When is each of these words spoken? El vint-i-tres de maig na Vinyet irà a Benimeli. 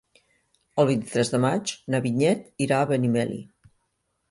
El 0.83 0.87
vint-i-tres 0.91 1.31
de 1.33 1.41
maig 1.43 1.75
na 1.95 2.01
Vinyet 2.07 2.67
irà 2.69 2.79
a 2.87 2.91
Benimeli. 2.95 3.41